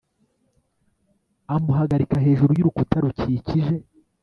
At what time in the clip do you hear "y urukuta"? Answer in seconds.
2.53-2.95